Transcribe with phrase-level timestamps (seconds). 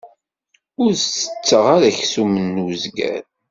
[0.81, 3.23] Ur setteɣ ara aksum n uzger.